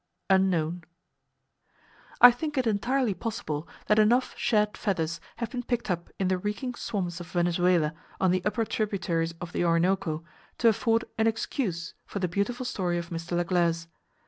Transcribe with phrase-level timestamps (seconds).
[0.31, 0.83] (Unknown!)
[2.21, 6.39] I think it entirely possible that enough shed feathers have been picked up in the
[6.39, 10.23] reeking swamps of Venezuela, on the upper tributaries of the Orinoco,
[10.57, 13.37] to afford an excuse for the beautiful story of Mr.
[13.37, 13.85] Laglaize.